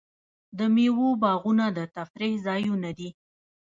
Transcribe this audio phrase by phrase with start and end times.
[0.57, 3.09] د میوو باغونه د تفریح ځایونه دي.